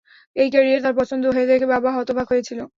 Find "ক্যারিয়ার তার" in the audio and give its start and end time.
0.53-0.95